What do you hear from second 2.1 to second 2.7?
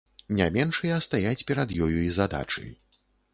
задачы.